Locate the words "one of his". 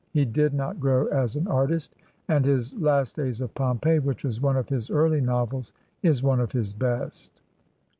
4.41-4.89, 6.23-6.73